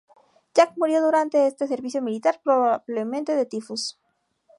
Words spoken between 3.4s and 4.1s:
tifus.